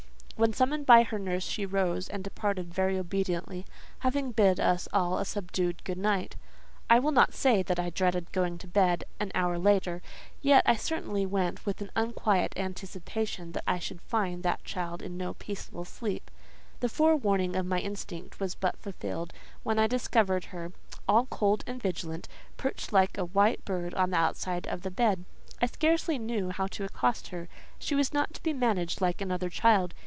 When 0.37 0.53
summoned 0.53 0.87
by 0.87 1.03
her 1.03 1.19
nurse 1.19 1.43
she 1.43 1.67
rose 1.67 2.09
and 2.09 2.23
departed 2.23 2.73
very 2.73 2.97
obediently, 2.97 3.63
having 3.99 4.31
bid 4.31 4.59
us 4.59 4.87
all 4.91 5.19
a 5.19 5.23
subdued 5.23 5.83
good 5.83 5.99
night. 5.99 6.35
I 6.89 6.97
will 6.97 7.11
not 7.11 7.35
say 7.35 7.61
that 7.61 7.77
I 7.79 7.91
dreaded 7.91 8.31
going 8.31 8.57
to 8.57 8.67
bed, 8.67 9.03
an 9.19 9.31
hour 9.35 9.59
later; 9.59 10.01
yet 10.41 10.63
I 10.65 10.77
certainly 10.77 11.27
went 11.27 11.63
with 11.63 11.79
an 11.79 11.91
unquiet 11.95 12.53
anticipation 12.57 13.51
that 13.51 13.63
I 13.67 13.77
should 13.77 14.01
find 14.01 14.41
that 14.41 14.63
child 14.63 15.03
in 15.03 15.15
no 15.15 15.35
peaceful 15.35 15.85
sleep. 15.85 16.31
The 16.79 16.89
forewarning 16.89 17.55
of 17.55 17.67
my 17.67 17.77
instinct 17.77 18.39
was 18.39 18.55
but 18.55 18.79
fulfilled, 18.79 19.33
when 19.61 19.77
I 19.77 19.85
discovered 19.85 20.45
her, 20.45 20.71
all 21.07 21.27
cold 21.27 21.63
and 21.67 21.79
vigilant, 21.79 22.27
perched 22.57 22.91
like 22.91 23.15
a 23.15 23.25
white 23.25 23.63
bird 23.63 23.93
on 23.93 24.09
the 24.09 24.17
outside 24.17 24.65
of 24.65 24.81
the 24.81 24.89
bed. 24.89 25.23
I 25.61 25.67
scarcely 25.67 26.17
knew 26.17 26.49
how 26.49 26.65
to 26.65 26.83
accost 26.83 27.27
her; 27.27 27.47
she 27.77 27.93
was 27.93 28.11
not 28.11 28.33
to 28.33 28.41
be 28.41 28.53
managed 28.53 29.01
like 29.01 29.21
another 29.21 29.51
child. 29.51 29.93